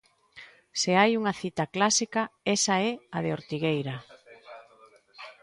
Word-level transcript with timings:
Se 0.81 0.91
hai 0.99 1.11
unha 1.19 1.33
cita 1.41 1.65
clásica, 1.75 2.21
esa 2.55 2.75
é 2.89 2.91
a 3.15 3.17
de 3.23 3.29
Ortigueira. 3.37 3.95